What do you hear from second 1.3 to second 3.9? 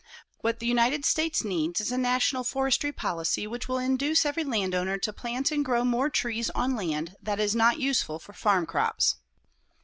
needs is a national forestry policy which will